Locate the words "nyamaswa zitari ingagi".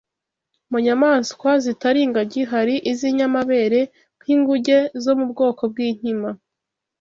0.85-2.41